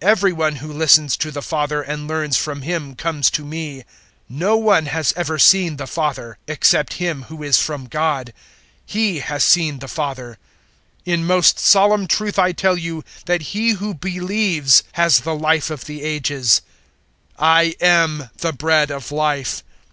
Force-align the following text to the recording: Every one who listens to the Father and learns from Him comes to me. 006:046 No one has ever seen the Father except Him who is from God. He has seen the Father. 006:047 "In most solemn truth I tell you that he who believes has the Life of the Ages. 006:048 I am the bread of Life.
Every 0.00 0.32
one 0.32 0.54
who 0.62 0.72
listens 0.72 1.16
to 1.16 1.32
the 1.32 1.42
Father 1.42 1.82
and 1.82 2.06
learns 2.06 2.36
from 2.36 2.62
Him 2.62 2.94
comes 2.94 3.30
to 3.32 3.44
me. 3.44 3.78
006:046 3.78 3.84
No 4.28 4.56
one 4.56 4.86
has 4.86 5.12
ever 5.16 5.40
seen 5.40 5.76
the 5.76 5.88
Father 5.88 6.38
except 6.46 6.92
Him 7.02 7.24
who 7.24 7.42
is 7.42 7.58
from 7.60 7.88
God. 7.88 8.32
He 8.84 9.18
has 9.18 9.42
seen 9.42 9.80
the 9.80 9.88
Father. 9.88 10.38
006:047 11.04 11.14
"In 11.14 11.24
most 11.26 11.58
solemn 11.58 12.06
truth 12.06 12.38
I 12.38 12.52
tell 12.52 12.76
you 12.76 13.02
that 13.24 13.42
he 13.42 13.70
who 13.72 13.92
believes 13.92 14.84
has 14.92 15.18
the 15.22 15.34
Life 15.34 15.68
of 15.70 15.86
the 15.86 16.04
Ages. 16.04 16.62
006:048 17.40 17.44
I 17.44 17.62
am 17.84 18.30
the 18.36 18.52
bread 18.52 18.92
of 18.92 19.10
Life. 19.10 19.64